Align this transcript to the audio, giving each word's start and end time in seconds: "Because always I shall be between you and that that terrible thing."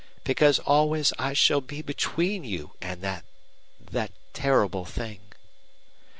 "Because 0.23 0.57
always 0.57 1.13
I 1.19 1.33
shall 1.33 1.61
be 1.61 1.83
between 1.83 2.43
you 2.43 2.71
and 2.81 3.03
that 3.03 3.23
that 3.79 4.11
terrible 4.33 4.83
thing." 4.83 5.19